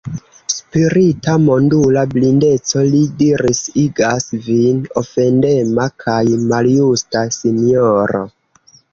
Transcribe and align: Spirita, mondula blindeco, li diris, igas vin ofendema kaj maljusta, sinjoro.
Spirita, 0.51 1.33
mondula 1.41 2.05
blindeco, 2.13 2.79
li 2.93 3.01
diris, 3.19 3.59
igas 3.81 4.25
vin 4.45 4.79
ofendema 5.01 5.85
kaj 6.05 6.15
maljusta, 6.53 7.23
sinjoro. 7.37 8.23